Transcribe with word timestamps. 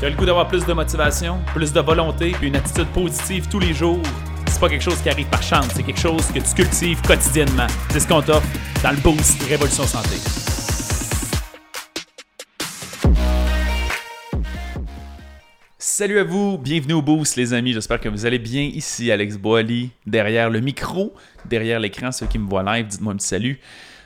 Tu 0.00 0.06
as 0.06 0.10
le 0.10 0.16
goût 0.16 0.26
d'avoir 0.26 0.48
plus 0.48 0.66
de 0.66 0.72
motivation, 0.72 1.40
plus 1.54 1.72
de 1.72 1.80
volonté, 1.80 2.32
puis 2.32 2.48
une 2.48 2.56
attitude 2.56 2.88
positive 2.88 3.48
tous 3.48 3.60
les 3.60 3.72
jours? 3.72 4.02
C'est 4.48 4.58
pas 4.58 4.68
quelque 4.68 4.82
chose 4.82 5.00
qui 5.00 5.08
arrive 5.08 5.28
par 5.28 5.42
chance, 5.42 5.68
c'est 5.72 5.84
quelque 5.84 6.00
chose 6.00 6.26
que 6.32 6.40
tu 6.40 6.52
cultives 6.52 7.00
quotidiennement. 7.02 7.68
C'est 7.90 8.00
ce 8.00 8.08
qu'on 8.08 8.20
t'offre 8.20 8.46
dans 8.82 8.90
le 8.90 8.96
Boost 8.96 9.40
Révolution 9.44 9.84
Santé. 9.84 10.16
Salut 15.78 16.18
à 16.18 16.24
vous, 16.24 16.58
bienvenue 16.58 16.94
au 16.94 17.02
Boost 17.02 17.36
les 17.36 17.54
amis, 17.54 17.72
j'espère 17.72 18.00
que 18.00 18.08
vous 18.08 18.26
allez 18.26 18.40
bien. 18.40 18.62
Ici 18.62 19.12
Alex 19.12 19.36
Boily, 19.36 19.90
derrière 20.06 20.50
le 20.50 20.58
micro, 20.58 21.14
derrière 21.44 21.78
l'écran, 21.78 22.10
ceux 22.10 22.26
qui 22.26 22.40
me 22.40 22.48
voient 22.48 22.64
live, 22.64 22.88
dites-moi 22.88 23.12
un 23.12 23.16
petit 23.16 23.28
salut. 23.28 23.60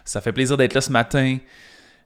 Ça 0.04 0.20
fait 0.20 0.32
plaisir 0.32 0.58
d'être 0.58 0.74
là 0.74 0.82
ce 0.82 0.92
matin. 0.92 1.38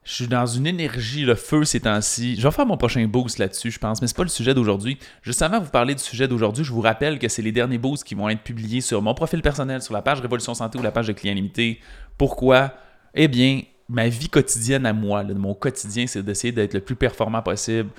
Je 0.05 0.15
suis 0.15 0.27
dans 0.27 0.47
une 0.47 0.67
énergie, 0.67 1.25
le 1.25 1.37
feu 1.37 1.65
ces 1.65 1.81
temps-ci. 1.81 2.35
Je 2.37 2.43
vais 2.43 2.51
faire 2.51 2.67
mon 2.67 2.77
prochain 2.77 3.07
boost 3.07 3.39
là-dessus, 3.39 3.71
je 3.71 3.79
pense, 3.79 4.03
mais 4.03 4.09
c'est 4.09 4.17
pas 4.17 4.25
le 4.25 4.29
sujet 4.29 4.53
d'aujourd'hui. 4.53 4.99
Juste 5.23 5.43
avant 5.43 5.61
de 5.61 5.65
vous 5.65 5.71
parler 5.71 5.95
du 5.95 6.03
sujet 6.03 6.27
d'aujourd'hui, 6.27 6.65
je 6.65 6.73
vous 6.73 6.81
rappelle 6.81 7.21
que 7.21 7.29
c'est 7.29 7.43
les 7.43 7.53
derniers 7.53 7.79
boosts 7.79 8.03
qui 8.03 8.17
vont 8.17 8.29
être 8.29 8.43
publiés 8.43 8.81
sur 8.81 9.01
mon 9.01 9.15
profil 9.15 9.43
personnel, 9.43 9.81
sur 9.81 9.95
la 9.95 10.03
page 10.03 10.21
Révolution 10.21 10.55
Santé 10.55 10.77
ou 10.77 10.83
la 10.83 10.91
page 10.91 11.07
de 11.07 11.13
clients 11.13 11.35
limités. 11.35 11.79
Pourquoi? 12.19 12.75
Eh 13.15 13.29
bien, 13.29 13.63
ma 13.89 14.09
vie 14.09 14.29
quotidienne 14.29 14.87
à 14.87 14.93
moi, 14.93 15.23
de 15.23 15.35
mon 15.35 15.55
quotidien, 15.55 16.07
c'est 16.09 16.23
d'essayer 16.25 16.53
d'être 16.53 16.75
le 16.75 16.81
plus 16.81 16.97
performant 16.97 17.43
possible, 17.43 17.91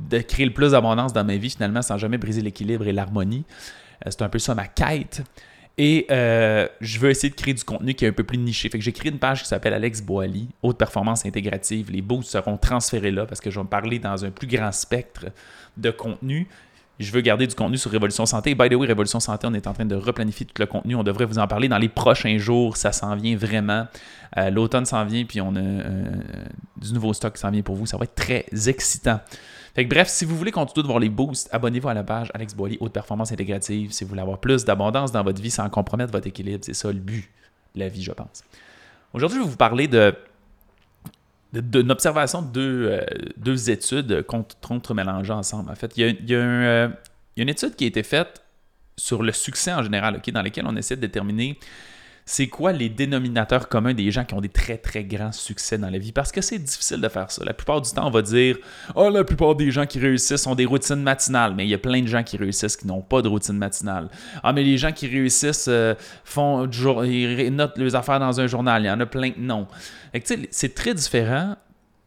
de 0.00 0.18
créer 0.20 0.46
le 0.46 0.54
plus 0.54 0.72
d'abondance 0.72 1.12
dans 1.12 1.24
ma 1.24 1.36
vie 1.36 1.50
finalement 1.50 1.82
sans 1.82 1.98
jamais 1.98 2.18
briser 2.18 2.40
l'équilibre 2.40 2.86
et 2.86 2.92
l'harmonie. 2.92 3.44
Euh, 4.06 4.10
c'est 4.10 4.22
un 4.22 4.28
peu 4.30 4.38
ça 4.38 4.54
ma 4.54 4.66
quête. 4.66 5.22
Et 5.78 6.06
euh, 6.10 6.66
je 6.80 6.98
veux 6.98 7.10
essayer 7.10 7.28
de 7.28 7.34
créer 7.34 7.52
du 7.52 7.64
contenu 7.64 7.92
qui 7.92 8.06
est 8.06 8.08
un 8.08 8.12
peu 8.12 8.24
plus 8.24 8.38
niché. 8.38 8.68
Fait 8.70 8.78
que 8.78 8.84
j'ai 8.84 8.92
créé 8.92 9.12
une 9.12 9.18
page 9.18 9.42
qui 9.42 9.48
s'appelle 9.48 9.74
Alex 9.74 10.00
Boily, 10.00 10.48
haute 10.62 10.78
performance 10.78 11.26
intégrative. 11.26 11.90
Les 11.90 12.00
boosts 12.00 12.30
seront 12.30 12.56
transférés 12.56 13.10
là 13.10 13.26
parce 13.26 13.40
que 13.40 13.50
je 13.50 13.58
vais 13.58 13.64
me 13.64 13.68
parler 13.68 13.98
dans 13.98 14.24
un 14.24 14.30
plus 14.30 14.46
grand 14.46 14.72
spectre 14.72 15.26
de 15.76 15.90
contenu. 15.90 16.48
Je 16.98 17.12
veux 17.12 17.20
garder 17.20 17.46
du 17.46 17.54
contenu 17.54 17.76
sur 17.76 17.90
Révolution 17.90 18.24
Santé. 18.24 18.54
By 18.54 18.70
the 18.70 18.74
way, 18.74 18.86
Révolution 18.86 19.20
Santé, 19.20 19.46
on 19.46 19.52
est 19.52 19.66
en 19.66 19.74
train 19.74 19.84
de 19.84 19.94
replanifier 19.94 20.46
tout 20.46 20.54
le 20.58 20.64
contenu. 20.64 20.94
On 20.94 21.02
devrait 21.02 21.26
vous 21.26 21.38
en 21.38 21.46
parler 21.46 21.68
dans 21.68 21.76
les 21.76 21.90
prochains 21.90 22.38
jours. 22.38 22.78
Ça 22.78 22.92
s'en 22.92 23.14
vient 23.14 23.36
vraiment. 23.36 23.86
Euh, 24.38 24.48
l'automne 24.48 24.86
s'en 24.86 25.04
vient, 25.04 25.26
puis 25.26 25.42
on 25.42 25.54
a 25.56 25.60
euh, 25.60 26.04
du 26.78 26.94
nouveau 26.94 27.12
stock 27.12 27.34
qui 27.34 27.40
s'en 27.40 27.50
vient 27.50 27.60
pour 27.60 27.76
vous. 27.76 27.84
Ça 27.84 27.98
va 27.98 28.04
être 28.04 28.14
très 28.14 28.46
excitant. 28.66 29.20
Fait 29.76 29.84
que, 29.84 29.90
bref, 29.90 30.08
si 30.08 30.24
vous 30.24 30.34
voulez 30.38 30.52
continuer 30.52 30.84
de 30.84 30.86
voir 30.86 30.98
les 30.98 31.10
boosts, 31.10 31.50
abonnez-vous 31.52 31.90
à 31.90 31.92
la 31.92 32.02
page 32.02 32.30
Alex 32.32 32.54
Boily, 32.54 32.78
haute 32.80 32.94
performance 32.94 33.30
intégrative. 33.30 33.92
Si 33.92 34.04
vous 34.04 34.08
voulez 34.08 34.22
avoir 34.22 34.38
plus 34.38 34.64
d'abondance 34.64 35.12
dans 35.12 35.22
votre 35.22 35.42
vie 35.42 35.50
sans 35.50 35.68
compromettre 35.68 36.12
votre 36.12 36.26
équilibre, 36.26 36.64
c'est 36.64 36.72
ça 36.72 36.90
le 36.90 36.98
but 36.98 37.28
de 37.74 37.80
la 37.80 37.88
vie, 37.90 38.02
je 38.02 38.12
pense. 38.12 38.42
Aujourd'hui, 39.12 39.36
je 39.36 39.44
vais 39.44 39.50
vous 39.50 39.58
parler 39.58 39.86
d'une 41.52 41.90
observation 41.90 42.40
de 42.40 42.46
deux, 42.48 42.88
euh, 42.90 43.04
deux 43.36 43.68
études 43.68 44.22
contre, 44.22 44.58
contre 44.60 44.94
mélanger 44.94 45.34
ensemble. 45.34 45.70
En 45.70 45.74
fait, 45.74 45.92
euh, 45.98 46.14
il 46.20 46.30
y 46.30 46.34
a 46.34 47.42
une 47.42 47.48
étude 47.50 47.76
qui 47.76 47.84
a 47.84 47.88
été 47.88 48.02
faite 48.02 48.42
sur 48.96 49.22
le 49.22 49.32
succès 49.32 49.74
en 49.74 49.82
général, 49.82 50.16
okay, 50.16 50.32
dans 50.32 50.40
laquelle 50.40 50.64
on 50.66 50.76
essaie 50.76 50.96
de 50.96 51.02
déterminer 51.02 51.58
c'est 52.28 52.48
quoi 52.48 52.72
les 52.72 52.88
dénominateurs 52.88 53.68
communs 53.68 53.94
des 53.94 54.10
gens 54.10 54.24
qui 54.24 54.34
ont 54.34 54.40
des 54.40 54.48
très 54.48 54.76
très 54.76 55.04
grands 55.04 55.30
succès 55.30 55.78
dans 55.78 55.88
la 55.88 55.98
vie? 55.98 56.10
Parce 56.10 56.32
que 56.32 56.40
c'est 56.40 56.58
difficile 56.58 57.00
de 57.00 57.08
faire 57.08 57.30
ça. 57.30 57.44
La 57.44 57.54
plupart 57.54 57.80
du 57.80 57.88
temps, 57.92 58.04
on 58.04 58.10
va 58.10 58.20
dire 58.20 58.58
"Oh, 58.96 59.08
la 59.10 59.22
plupart 59.22 59.54
des 59.54 59.70
gens 59.70 59.86
qui 59.86 60.00
réussissent 60.00 60.44
ont 60.48 60.56
des 60.56 60.64
routines 60.64 61.02
matinales", 61.02 61.54
mais 61.54 61.64
il 61.64 61.68
y 61.70 61.74
a 61.74 61.78
plein 61.78 62.02
de 62.02 62.08
gens 62.08 62.24
qui 62.24 62.36
réussissent 62.36 62.76
qui 62.76 62.88
n'ont 62.88 63.00
pas 63.00 63.22
de 63.22 63.28
routine 63.28 63.56
matinale. 63.56 64.08
Ah, 64.42 64.52
mais 64.52 64.64
les 64.64 64.76
gens 64.76 64.90
qui 64.90 65.06
réussissent 65.06 65.68
euh, 65.68 65.94
font 66.24 66.70
jour 66.70 67.04
ils 67.04 67.54
notent 67.54 67.78
leurs 67.78 67.94
affaires 67.94 68.18
dans 68.18 68.40
un 68.40 68.48
journal, 68.48 68.82
il 68.82 68.86
y 68.86 68.90
en 68.90 68.98
a 68.98 69.06
plein 69.06 69.30
que 69.30 69.38
non. 69.38 69.68
C'est 70.50 70.74
très 70.74 70.94
différent 70.94 71.54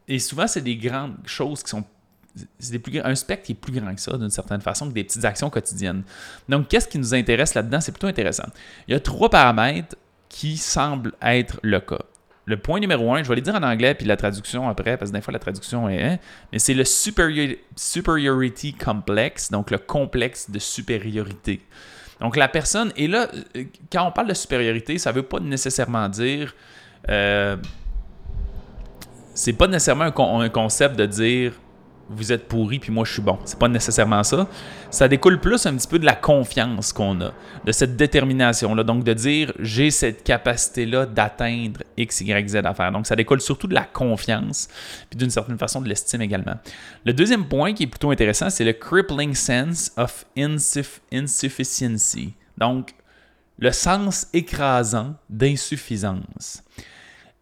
et 0.06 0.18
souvent 0.18 0.46
c'est 0.46 0.60
des 0.60 0.76
grandes 0.76 1.16
choses 1.24 1.62
qui 1.62 1.70
sont 1.70 1.84
c'est 2.58 2.78
plus, 2.78 3.00
un 3.00 3.14
spectre 3.14 3.50
est 3.50 3.54
plus 3.54 3.72
grand 3.72 3.92
que 3.94 4.00
ça, 4.00 4.16
d'une 4.16 4.30
certaine 4.30 4.60
façon, 4.60 4.88
que 4.88 4.94
des 4.94 5.02
petites 5.02 5.24
actions 5.24 5.50
quotidiennes. 5.50 6.04
Donc, 6.48 6.68
qu'est-ce 6.68 6.86
qui 6.86 6.96
nous 6.96 7.12
intéresse 7.12 7.54
là-dedans? 7.54 7.80
C'est 7.80 7.90
plutôt 7.90 8.06
intéressant. 8.06 8.46
Il 8.86 8.92
y 8.92 8.94
a 8.94 9.00
trois 9.00 9.28
paramètres 9.28 9.96
qui 10.30 10.56
semble 10.56 11.12
être 11.20 11.60
le 11.62 11.80
cas. 11.80 12.00
Le 12.46 12.56
point 12.56 12.80
numéro 12.80 13.12
un, 13.14 13.22
je 13.22 13.28
vais 13.28 13.34
les 13.34 13.42
dire 13.42 13.54
en 13.54 13.62
anglais 13.62 13.94
puis 13.94 14.06
la 14.06 14.16
traduction 14.16 14.66
après, 14.68 14.96
parce 14.96 15.10
que 15.10 15.16
des 15.16 15.22
fois 15.22 15.32
la 15.32 15.38
traduction 15.38 15.86
est. 15.90 16.02
Hein, 16.02 16.18
mais 16.50 16.58
c'est 16.58 16.72
le 16.72 16.84
superiority 16.84 18.72
complex, 18.72 19.50
donc 19.50 19.70
le 19.70 19.76
complexe 19.76 20.50
de 20.50 20.58
supériorité. 20.58 21.60
Donc 22.20 22.36
la 22.36 22.48
personne, 22.48 22.92
et 22.96 23.08
là, 23.08 23.28
euh, 23.56 23.64
quand 23.92 24.06
on 24.06 24.12
parle 24.12 24.28
de 24.28 24.34
supériorité, 24.34 24.98
ça 24.98 25.10
ne 25.10 25.16
veut 25.16 25.22
pas 25.22 25.40
nécessairement 25.40 26.08
dire. 26.08 26.54
Euh, 27.08 27.56
c'est 29.34 29.54
pas 29.54 29.66
nécessairement 29.66 30.04
un, 30.04 30.48
concept 30.48 30.96
de 30.96 31.06
dire 31.06 31.52
vous 32.10 32.32
êtes 32.32 32.48
pourri 32.48 32.80
puis 32.80 32.92
moi 32.92 33.04
je 33.04 33.12
suis 33.12 33.22
bon. 33.22 33.38
C'est 33.44 33.58
pas 33.58 33.68
nécessairement 33.68 34.22
ça. 34.24 34.48
Ça 34.90 35.08
découle 35.08 35.40
plus 35.40 35.64
un 35.66 35.74
petit 35.76 35.86
peu 35.86 35.98
de 35.98 36.04
la 36.04 36.14
confiance 36.14 36.92
qu'on 36.92 37.20
a, 37.20 37.32
de 37.64 37.72
cette 37.72 37.96
détermination-là. 37.96 38.82
Donc 38.82 39.04
de 39.04 39.12
dire 39.14 39.52
j'ai 39.60 39.90
cette 39.90 40.24
capacité-là 40.24 41.06
d'atteindre 41.06 41.82
X, 41.96 42.20
Y, 42.20 42.48
Z 42.48 42.56
à 42.56 42.74
faire. 42.74 42.90
Donc 42.92 43.06
ça 43.06 43.14
découle 43.16 43.40
surtout 43.40 43.68
de 43.68 43.74
la 43.74 43.84
confiance, 43.84 44.68
puis 45.08 45.16
d'une 45.16 45.30
certaine 45.30 45.58
façon 45.58 45.80
de 45.80 45.88
l'estime 45.88 46.20
également. 46.22 46.56
Le 47.06 47.12
deuxième 47.12 47.46
point 47.46 47.72
qui 47.72 47.84
est 47.84 47.86
plutôt 47.86 48.10
intéressant, 48.10 48.50
c'est 48.50 48.64
le 48.64 48.72
crippling 48.72 49.34
sense 49.34 49.92
of 49.96 50.26
insufficiency. 50.36 52.34
Donc 52.58 52.94
le 53.58 53.72
sens 53.72 54.26
écrasant 54.32 55.14
d'insuffisance. 55.28 56.64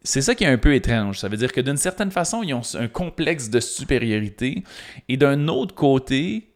C'est 0.03 0.21
ça 0.21 0.33
qui 0.33 0.45
est 0.45 0.47
un 0.47 0.57
peu 0.57 0.73
étrange. 0.73 1.19
Ça 1.19 1.27
veut 1.27 1.37
dire 1.37 1.51
que 1.51 1.61
d'une 1.61 1.77
certaine 1.77 2.11
façon, 2.11 2.41
ils 2.41 2.53
ont 2.53 2.61
un 2.75 2.87
complexe 2.87 3.49
de 3.49 3.59
supériorité 3.59 4.63
et 5.07 5.17
d'un 5.17 5.47
autre 5.47 5.75
côté, 5.75 6.49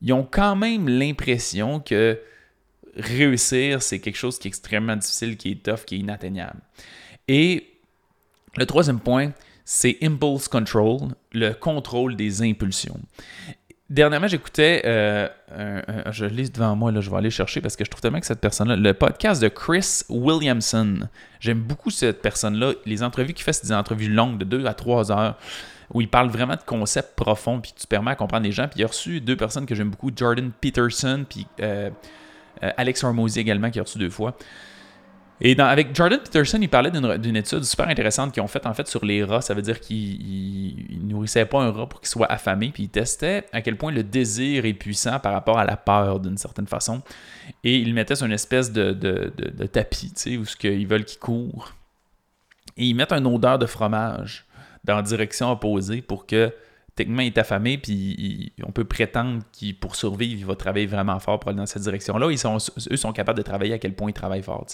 ils 0.00 0.12
ont 0.12 0.26
quand 0.28 0.54
même 0.54 0.88
l'impression 0.88 1.80
que 1.80 2.20
réussir, 2.94 3.82
c'est 3.82 3.98
quelque 3.98 4.16
chose 4.16 4.38
qui 4.38 4.48
est 4.48 4.50
extrêmement 4.50 4.96
difficile, 4.96 5.36
qui 5.36 5.52
est 5.52 5.62
tough, 5.62 5.84
qui 5.84 5.96
est 5.96 5.98
inatteignable. 5.98 6.60
Et 7.26 7.66
le 8.56 8.66
troisième 8.66 9.00
point, 9.00 9.32
c'est 9.64 9.98
impulse 10.02 10.48
control, 10.48 11.14
le 11.32 11.52
contrôle 11.52 12.16
des 12.16 12.42
impulsions. 12.42 13.00
Dernièrement, 13.90 14.28
j'écoutais, 14.28 14.82
euh, 14.84 15.28
je 16.10 16.26
lis 16.26 16.50
devant 16.50 16.76
moi, 16.76 16.92
là, 16.92 17.00
je 17.00 17.08
vais 17.08 17.16
aller 17.16 17.30
chercher 17.30 17.62
parce 17.62 17.74
que 17.74 17.84
je 17.84 17.90
trouve 17.90 18.02
tellement 18.02 18.20
que 18.20 18.26
cette 18.26 18.40
personne-là, 18.40 18.76
le 18.76 18.92
podcast 18.92 19.40
de 19.40 19.48
Chris 19.48 20.02
Williamson. 20.10 21.08
J'aime 21.40 21.60
beaucoup 21.60 21.90
cette 21.90 22.20
personne-là. 22.20 22.72
Les 22.84 23.02
entrevues 23.02 23.32
qu'il 23.32 23.44
fait, 23.44 23.54
c'est 23.54 23.66
des 23.66 23.72
entrevues 23.72 24.12
longues 24.12 24.36
de 24.36 24.44
2 24.44 24.66
à 24.66 24.74
3 24.74 25.10
heures 25.10 25.36
où 25.92 26.00
il 26.00 26.08
parle 26.08 26.28
vraiment 26.28 26.54
de 26.54 26.62
concepts 26.64 27.14
profonds 27.16 27.60
puis 27.60 27.72
tu 27.78 27.86
permets 27.86 28.10
à 28.10 28.14
comprendre 28.14 28.44
les 28.44 28.52
gens. 28.52 28.68
Puis 28.68 28.80
il 28.80 28.84
a 28.84 28.88
reçu 28.88 29.20
deux 29.20 29.36
personnes 29.36 29.66
que 29.66 29.74
j'aime 29.74 29.90
beaucoup, 29.90 30.10
Jordan 30.14 30.50
Peterson 30.60 31.24
puis 31.28 31.46
euh, 31.60 31.90
euh, 32.62 32.70
Alex 32.76 33.02
Hormozy 33.04 33.40
également, 33.40 33.70
qui 33.70 33.78
a 33.78 33.82
reçu 33.82 33.98
deux 33.98 34.10
fois. 34.10 34.36
Et 35.40 35.58
avec 35.60 35.94
Jordan 35.94 36.18
Peterson, 36.18 36.58
il 36.60 36.68
parlait 36.68 36.90
d'une 36.90 37.36
étude 37.36 37.62
super 37.62 37.88
intéressante 37.88 38.32
qu'ils 38.32 38.42
ont 38.42 38.48
faite 38.48 38.66
en 38.66 38.74
fait 38.74 38.88
sur 38.88 39.04
les 39.04 39.22
rats. 39.22 39.40
Ça 39.40 39.54
veut 39.54 39.62
dire 39.62 39.78
qu'ils 39.78 40.98
nourrissaient 41.02 41.46
pas 41.46 41.62
un 41.62 41.70
rat 41.70 41.88
pour 41.88 42.00
qu'il 42.00 42.08
soit 42.08 42.26
affamé, 42.26 42.70
puis 42.70 42.84
ils 42.84 42.88
testaient 42.88 43.44
à 43.52 43.62
quel 43.62 43.76
point 43.76 43.92
le 43.92 44.02
désir 44.02 44.64
est 44.64 44.74
puissant 44.74 45.20
par 45.20 45.32
rapport 45.32 45.58
à 45.58 45.64
la 45.64 45.76
peur 45.76 46.18
d'une 46.18 46.38
certaine 46.38 46.66
façon. 46.66 47.02
Et 47.62 47.76
ils 47.76 47.94
mettaient 47.94 48.16
sur 48.16 48.26
une 48.26 48.32
espèce 48.32 48.72
de, 48.72 48.92
tapis, 49.72 50.12
tu 50.14 50.16
sais, 50.16 50.36
où 50.36 50.44
ce 50.44 50.56
qu'ils 50.56 50.86
veulent 50.88 51.04
qu'il 51.04 51.20
court. 51.20 51.74
Et 52.76 52.86
ils 52.86 52.94
mettent 52.94 53.12
une 53.12 53.26
odeur 53.26 53.58
de 53.58 53.66
fromage 53.66 54.44
dans 54.84 54.96
la 54.96 55.02
direction 55.02 55.52
opposée 55.52 56.02
pour 56.02 56.26
que 56.26 56.52
techniquement, 56.98 57.22
est 57.22 57.38
affamé, 57.38 57.78
puis 57.78 58.52
on 58.66 58.72
peut 58.72 58.84
prétendre 58.84 59.42
qu'il, 59.52 59.78
pour 59.78 59.94
survivre, 59.94 60.40
il 60.40 60.44
va 60.44 60.56
travailler 60.56 60.86
vraiment 60.86 61.18
fort 61.20 61.38
pour 61.38 61.50
aller 61.50 61.58
dans 61.58 61.66
cette 61.66 61.82
direction-là. 61.82 62.28
Ils 62.30 62.38
sont, 62.38 62.58
eux 62.90 62.96
sont 62.96 63.12
capables 63.12 63.38
de 63.38 63.44
travailler 63.44 63.72
à 63.72 63.78
quel 63.78 63.94
point 63.94 64.10
il 64.10 64.14
travaille 64.14 64.42
fort. 64.42 64.66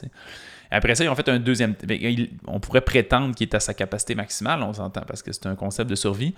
Après 0.71 0.95
ça, 0.95 1.05
ils 1.05 1.09
ont 1.11 1.15
fait 1.15 1.29
un 1.29 1.39
deuxième. 1.39 1.75
Ben, 1.87 2.27
on 2.47 2.61
pourrait 2.61 2.81
prétendre 2.81 3.35
qu'il 3.35 3.47
est 3.47 3.55
à 3.55 3.61
sa 3.61 3.75
capacité 3.75 4.15
maximale, 4.15 4.63
on 4.63 4.73
s'entend, 4.73 5.03
parce 5.07 5.23
que 5.23 5.33
c'est 5.33 5.47
un 5.47 5.55
concept 5.55 5.91
de 5.91 5.95
survie. 5.95 6.35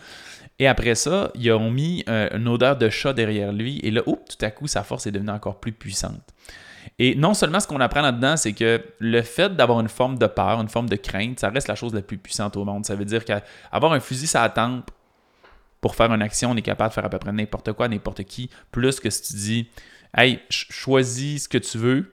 Et 0.59 0.67
après 0.67 0.97
ça, 0.97 1.31
ils 1.37 1.53
ont 1.53 1.71
mis 1.71 2.05
euh, 2.09 2.29
une 2.37 2.49
odeur 2.49 2.77
de 2.77 2.89
chat 2.89 3.13
derrière 3.13 3.53
lui, 3.53 3.79
et 3.85 3.93
là, 3.93 4.03
oups, 4.07 4.37
tout 4.37 4.45
à 4.45 4.51
coup, 4.51 4.67
sa 4.67 4.83
force 4.83 5.07
est 5.07 5.13
devenue 5.13 5.31
encore 5.31 5.61
plus 5.61 5.73
puissante. 5.73 6.35
Et 6.99 7.15
non 7.15 7.35
seulement 7.35 7.61
ce 7.61 7.69
qu'on 7.69 7.81
apprend 7.81 8.01
là-dedans, 8.01 8.37
c'est 8.37 8.53
que 8.53 8.83
le 8.99 9.23
fait 9.23 9.55
d'avoir 9.55 9.81
une 9.81 9.89
forme 9.89 10.19
de 10.19 10.27
peur, 10.27 10.61
une 10.61 10.69
forme 10.69 10.89
de 10.89 10.97
crainte, 10.97 11.39
ça 11.39 11.51
reste 11.51 11.69
la 11.69 11.75
chose 11.75 11.95
la 11.95 12.03
plus 12.03 12.17
puissante 12.19 12.57
au 12.57 12.65
monde. 12.65 12.87
Ça 12.87 12.95
veut 12.95 13.05
dire 13.05 13.25
qu'avoir 13.25 13.93
un 13.93 14.01
fusil 14.01 14.29
la 14.35 14.49
tempe 14.49 14.91
pour 15.81 15.95
faire 15.95 16.13
une 16.13 16.23
action, 16.23 16.51
on 16.51 16.57
est 16.57 16.63
capable 16.63 16.91
de 16.91 16.95
faire 16.95 17.05
à 17.05 17.11
peu 17.11 17.19
près 17.19 17.33
n'importe 17.33 17.73
quoi, 17.73 17.89
n'importe 17.89 18.25
qui, 18.25 18.51
plus 18.71 19.01
que 19.01 19.11
si 19.11 19.23
tu 19.23 19.33
dis 19.35 19.69
Hey, 20.17 20.41
choisis 20.49 21.45
ce 21.45 21.49
que 21.49 21.59
tu 21.59 21.77
veux, 21.77 22.13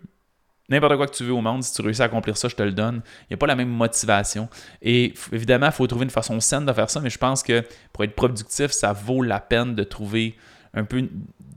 n'importe 0.69 0.97
quoi 0.97 1.07
que 1.07 1.15
tu 1.15 1.23
veux 1.23 1.33
au 1.33 1.41
monde, 1.41 1.63
si 1.63 1.73
tu 1.73 1.81
réussis 1.81 2.01
à 2.01 2.05
accomplir 2.05 2.37
ça, 2.37 2.47
je 2.47 2.55
te 2.55 2.63
le 2.63 2.73
donne. 2.73 3.01
Il 3.21 3.27
n'y 3.31 3.33
a 3.35 3.37
pas 3.37 3.47
la 3.47 3.55
même 3.55 3.69
motivation. 3.69 4.49
Et 4.81 5.13
évidemment, 5.31 5.67
il 5.67 5.71
faut 5.71 5.87
trouver 5.87 6.03
une 6.03 6.09
façon 6.09 6.39
saine 6.39 6.65
de 6.65 6.73
faire 6.73 6.89
ça, 6.89 6.99
mais 6.99 7.09
je 7.09 7.17
pense 7.17 7.43
que 7.43 7.63
pour 7.93 8.03
être 8.03 8.15
productif, 8.15 8.71
ça 8.71 8.91
vaut 8.91 9.21
la 9.21 9.39
peine 9.39 9.75
de 9.75 9.83
trouver 9.83 10.35
un 10.73 10.83
peu 10.83 11.07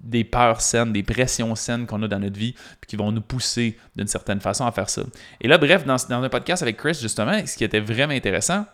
des 0.02 0.24
peurs 0.24 0.60
saines, 0.60 0.92
des 0.92 1.02
pressions 1.02 1.54
saines 1.54 1.86
qu'on 1.86 2.02
a 2.02 2.08
dans 2.08 2.20
notre 2.20 2.38
vie, 2.38 2.52
puis 2.52 2.88
qui 2.88 2.96
vont 2.96 3.10
nous 3.10 3.22
pousser 3.22 3.76
d'une 3.96 4.06
certaine 4.06 4.40
façon 4.40 4.64
à 4.66 4.72
faire 4.72 4.88
ça. 4.88 5.02
Et 5.40 5.48
là, 5.48 5.58
bref, 5.58 5.84
dans, 5.84 5.96
dans 6.08 6.22
un 6.22 6.28
podcast 6.28 6.62
avec 6.62 6.76
Chris, 6.76 6.98
justement, 7.00 7.44
ce 7.44 7.56
qui 7.56 7.64
était 7.64 7.80
vraiment 7.80 8.12
intéressant, 8.12 8.66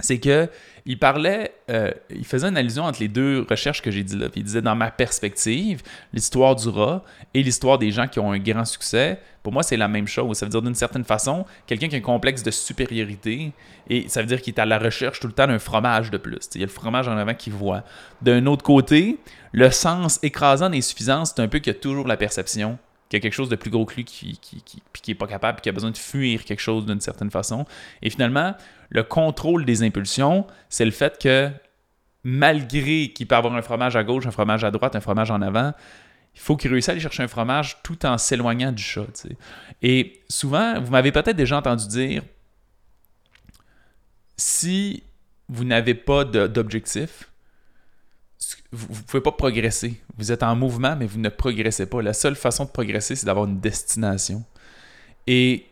c'est 0.00 0.18
que 0.18 0.48
il 0.86 0.98
parlait, 0.98 1.54
euh, 1.70 1.90
il 2.10 2.26
faisait 2.26 2.48
une 2.48 2.56
allusion 2.56 2.84
entre 2.84 3.00
les 3.00 3.08
deux 3.08 3.46
recherches 3.48 3.80
que 3.80 3.90
j'ai 3.90 4.02
dit 4.02 4.16
là. 4.16 4.26
il 4.34 4.42
disait 4.42 4.60
dans 4.60 4.74
ma 4.74 4.90
perspective, 4.90 5.82
l'histoire 6.12 6.56
du 6.56 6.68
rat 6.68 7.02
et 7.32 7.42
l'histoire 7.42 7.78
des 7.78 7.90
gens 7.90 8.06
qui 8.06 8.18
ont 8.18 8.32
un 8.32 8.38
grand 8.38 8.64
succès, 8.66 9.18
pour 9.42 9.52
moi 9.52 9.62
c'est 9.62 9.76
la 9.76 9.88
même 9.88 10.06
chose. 10.06 10.36
Ça 10.36 10.46
veut 10.46 10.50
dire 10.50 10.62
d'une 10.62 10.74
certaine 10.74 11.04
façon, 11.04 11.46
quelqu'un 11.66 11.88
qui 11.88 11.94
a 11.94 11.98
un 11.98 12.02
complexe 12.02 12.42
de 12.42 12.50
supériorité 12.50 13.52
et 13.88 14.08
ça 14.08 14.20
veut 14.20 14.26
dire 14.26 14.42
qu'il 14.42 14.52
est 14.54 14.60
à 14.60 14.66
la 14.66 14.78
recherche 14.78 15.20
tout 15.20 15.26
le 15.26 15.32
temps 15.32 15.46
d'un 15.46 15.58
fromage 15.58 16.10
de 16.10 16.18
plus. 16.18 16.50
il 16.54 16.60
y 16.60 16.64
a 16.64 16.66
le 16.66 16.72
fromage 16.72 17.08
en 17.08 17.16
avant 17.16 17.34
qu'il 17.34 17.52
voit. 17.52 17.84
D'un 18.20 18.44
autre 18.46 18.64
côté, 18.64 19.18
le 19.52 19.70
sens 19.70 20.18
écrasant 20.22 20.68
d'insuffisance, 20.68 21.32
c'est 21.34 21.42
un 21.42 21.48
peu 21.48 21.60
qu'il 21.60 21.72
y 21.72 21.76
a 21.76 21.78
toujours 21.78 22.06
la 22.06 22.16
perception 22.16 22.78
qu'il 23.08 23.18
y 23.18 23.20
a 23.20 23.20
quelque 23.20 23.34
chose 23.34 23.48
de 23.48 23.56
plus 23.56 23.70
gros 23.70 23.84
que 23.84 23.94
lui 23.94 24.04
qui, 24.04 24.38
qui, 24.38 24.62
qui, 24.62 24.82
qui 24.92 25.14
pas 25.14 25.26
capable, 25.26 25.60
qui 25.60 25.68
a 25.68 25.72
besoin 25.72 25.90
de 25.90 25.96
fuir 25.96 26.44
quelque 26.44 26.60
chose 26.60 26.86
d'une 26.86 27.00
certaine 27.00 27.30
façon. 27.30 27.66
Et 28.02 28.10
finalement, 28.10 28.54
le 28.88 29.02
contrôle 29.02 29.64
des 29.64 29.82
impulsions, 29.82 30.46
c'est 30.68 30.84
le 30.84 30.90
fait 30.90 31.18
que 31.20 31.50
malgré 32.24 33.08
qu'il 33.08 33.26
peut 33.26 33.36
avoir 33.36 33.54
un 33.54 33.62
fromage 33.62 33.96
à 33.96 34.04
gauche, 34.04 34.26
un 34.26 34.30
fromage 34.30 34.64
à 34.64 34.70
droite, 34.70 34.96
un 34.96 35.00
fromage 35.00 35.30
en 35.30 35.42
avant, 35.42 35.72
il 36.34 36.40
faut 36.40 36.56
qu'il 36.56 36.70
réussisse 36.70 36.88
à 36.88 36.92
aller 36.92 37.00
chercher 37.00 37.22
un 37.22 37.28
fromage 37.28 37.78
tout 37.82 38.04
en 38.06 38.18
s'éloignant 38.18 38.72
du 38.72 38.82
chat. 38.82 39.26
Et 39.82 40.22
souvent, 40.28 40.80
vous 40.80 40.90
m'avez 40.90 41.12
peut-être 41.12 41.36
déjà 41.36 41.58
entendu 41.58 41.86
dire, 41.86 42.22
si 44.36 45.04
vous 45.48 45.64
n'avez 45.64 45.94
pas 45.94 46.24
d'objectif, 46.24 47.30
vous 48.72 48.94
ne 48.94 49.02
pouvez 49.02 49.22
pas 49.22 49.32
progresser. 49.32 50.02
Vous 50.16 50.32
êtes 50.32 50.42
en 50.42 50.56
mouvement, 50.56 50.96
mais 50.96 51.06
vous 51.06 51.18
ne 51.18 51.28
progressez 51.28 51.86
pas. 51.86 52.02
La 52.02 52.12
seule 52.12 52.36
façon 52.36 52.64
de 52.64 52.70
progresser, 52.70 53.14
c'est 53.14 53.26
d'avoir 53.26 53.46
une 53.46 53.60
destination. 53.60 54.44
Et 55.26 55.66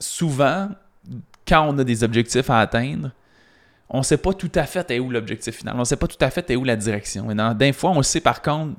souvent, 0.00 0.70
quand 1.46 1.68
on 1.68 1.78
a 1.78 1.84
des 1.84 2.04
objectifs 2.04 2.50
à 2.50 2.60
atteindre, 2.60 3.12
on 3.88 3.98
ne 3.98 4.02
sait 4.02 4.18
pas 4.18 4.34
tout 4.34 4.50
à 4.54 4.64
fait 4.64 4.98
où 4.98 5.10
l'objectif 5.10 5.56
final. 5.56 5.74
On 5.76 5.80
ne 5.80 5.84
sait 5.84 5.96
pas 5.96 6.08
tout 6.08 6.22
à 6.22 6.30
fait 6.30 6.54
où 6.56 6.64
la 6.64 6.76
direction. 6.76 7.30
Et 7.30 7.34
d'un 7.34 7.72
fois, 7.72 7.90
on 7.90 8.02
sait 8.02 8.20
par 8.20 8.42
contre 8.42 8.74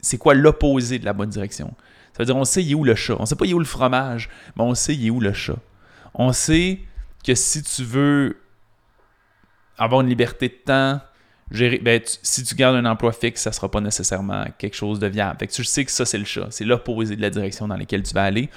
c'est 0.00 0.18
quoi 0.18 0.34
l'opposé 0.34 0.98
de 0.98 1.04
la 1.04 1.12
bonne 1.12 1.30
direction. 1.30 1.74
Ça 2.12 2.18
veut 2.20 2.26
dire 2.26 2.36
on 2.36 2.44
sait 2.44 2.74
où 2.74 2.84
le 2.84 2.94
chat. 2.94 3.16
On 3.18 3.22
ne 3.22 3.26
sait 3.26 3.34
pas 3.34 3.46
où 3.46 3.58
le 3.58 3.64
fromage, 3.64 4.30
mais 4.56 4.62
on 4.62 4.74
sait 4.74 5.10
où 5.10 5.20
le 5.20 5.32
chat. 5.32 5.58
On 6.14 6.32
sait 6.32 6.80
que 7.24 7.34
si 7.34 7.62
tu 7.62 7.82
veux 7.82 8.40
avoir 9.76 10.02
une 10.02 10.08
liberté 10.08 10.48
de 10.48 10.54
temps, 10.54 11.00
ben, 11.50 12.00
si 12.22 12.42
tu 12.42 12.54
gardes 12.54 12.76
un 12.76 12.84
emploi 12.86 13.12
fixe, 13.12 13.42
ça 13.42 13.50
ne 13.50 13.54
sera 13.54 13.70
pas 13.70 13.80
nécessairement 13.80 14.44
quelque 14.58 14.74
chose 14.74 14.98
de 14.98 15.06
viable. 15.06 15.38
Fait 15.38 15.46
que 15.46 15.52
tu 15.52 15.64
sais 15.64 15.84
que 15.84 15.90
ça, 15.90 16.04
c'est 16.04 16.18
le 16.18 16.24
chat. 16.24 16.48
C'est 16.50 16.64
l'opposé 16.64 17.16
de 17.16 17.22
la 17.22 17.30
direction 17.30 17.68
dans 17.68 17.76
laquelle 17.76 18.02
tu 18.02 18.12
vas 18.14 18.24
aller. 18.24 18.48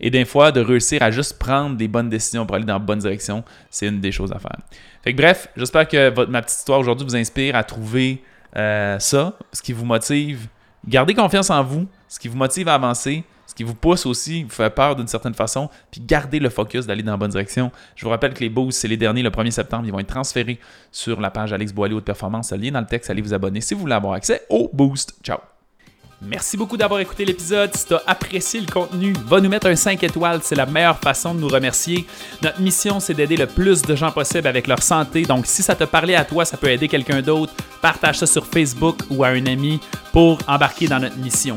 Et 0.00 0.10
des 0.10 0.24
fois, 0.24 0.52
de 0.52 0.60
réussir 0.60 1.02
à 1.02 1.10
juste 1.10 1.38
prendre 1.38 1.76
des 1.76 1.88
bonnes 1.88 2.08
décisions 2.08 2.46
pour 2.46 2.54
aller 2.56 2.64
dans 2.64 2.74
la 2.74 2.78
bonne 2.78 3.00
direction, 3.00 3.42
c'est 3.70 3.88
une 3.88 4.00
des 4.00 4.12
choses 4.12 4.32
à 4.32 4.38
faire. 4.38 4.56
Fait 5.02 5.12
que 5.12 5.16
bref, 5.16 5.48
j'espère 5.56 5.88
que 5.88 6.10
votre, 6.10 6.30
ma 6.30 6.42
petite 6.42 6.58
histoire 6.58 6.78
aujourd'hui 6.78 7.06
vous 7.06 7.16
inspire 7.16 7.56
à 7.56 7.64
trouver 7.64 8.22
euh, 8.56 8.98
ça, 8.98 9.36
ce 9.52 9.60
qui 9.60 9.72
vous 9.72 9.84
motive. 9.84 10.46
Gardez 10.86 11.14
confiance 11.14 11.50
en 11.50 11.64
vous, 11.64 11.88
ce 12.08 12.20
qui 12.20 12.28
vous 12.28 12.36
motive 12.36 12.68
à 12.68 12.74
avancer, 12.74 13.24
ce 13.37 13.37
qui 13.58 13.64
vous 13.64 13.74
pousse 13.74 14.06
aussi, 14.06 14.44
vous 14.44 14.50
fait 14.50 14.70
peur 14.70 14.94
d'une 14.94 15.08
certaine 15.08 15.34
façon, 15.34 15.68
puis 15.90 16.00
gardez 16.00 16.38
le 16.38 16.48
focus 16.48 16.86
d'aller 16.86 17.02
dans 17.02 17.10
la 17.10 17.16
bonne 17.16 17.32
direction. 17.32 17.72
Je 17.96 18.04
vous 18.04 18.10
rappelle 18.10 18.32
que 18.32 18.38
les 18.38 18.48
boosts, 18.48 18.78
c'est 18.78 18.86
les 18.86 18.96
derniers, 18.96 19.20
le 19.20 19.30
1er 19.30 19.50
septembre, 19.50 19.82
ils 19.84 19.90
vont 19.90 19.98
être 19.98 20.06
transférés 20.06 20.60
sur 20.92 21.20
la 21.20 21.32
page 21.32 21.52
Alex 21.52 21.72
Boilly 21.72 21.94
Haute 21.94 22.04
Performance. 22.04 22.52
Le 22.52 22.58
lien 22.58 22.70
dans 22.70 22.80
le 22.80 22.86
texte, 22.86 23.10
allez 23.10 23.20
vous 23.20 23.34
abonner 23.34 23.60
si 23.60 23.74
vous 23.74 23.80
voulez 23.80 23.96
avoir 23.96 24.12
accès 24.12 24.42
au 24.48 24.70
boost. 24.72 25.16
Ciao! 25.24 25.38
Merci 26.22 26.56
beaucoup 26.56 26.76
d'avoir 26.76 27.00
écouté 27.00 27.24
l'épisode. 27.24 27.74
Si 27.74 27.86
tu 27.86 27.94
as 27.94 28.02
apprécié 28.06 28.60
le 28.60 28.66
contenu, 28.66 29.12
va 29.26 29.40
nous 29.40 29.48
mettre 29.48 29.66
un 29.66 29.74
5 29.74 30.04
étoiles. 30.04 30.38
C'est 30.44 30.54
la 30.54 30.66
meilleure 30.66 31.00
façon 31.00 31.34
de 31.34 31.40
nous 31.40 31.48
remercier. 31.48 32.06
Notre 32.42 32.60
mission, 32.60 33.00
c'est 33.00 33.14
d'aider 33.14 33.36
le 33.36 33.48
plus 33.48 33.82
de 33.82 33.96
gens 33.96 34.12
possible 34.12 34.46
avec 34.46 34.68
leur 34.68 34.84
santé. 34.84 35.22
Donc, 35.22 35.46
si 35.46 35.64
ça 35.64 35.74
te 35.74 35.82
parlait 35.82 36.14
à 36.14 36.24
toi, 36.24 36.44
ça 36.44 36.56
peut 36.56 36.70
aider 36.70 36.86
quelqu'un 36.86 37.22
d'autre. 37.22 37.52
Partage 37.82 38.18
ça 38.18 38.26
sur 38.26 38.46
Facebook 38.46 38.98
ou 39.10 39.24
à 39.24 39.28
un 39.30 39.46
ami 39.46 39.80
pour 40.12 40.38
embarquer 40.46 40.86
dans 40.86 41.00
notre 41.00 41.16
mission. 41.18 41.56